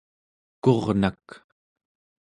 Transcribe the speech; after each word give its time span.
kurnak 0.63 1.27